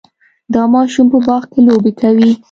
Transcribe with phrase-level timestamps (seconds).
[0.53, 2.29] دا ماشوم په باغ کې لوبې کوي.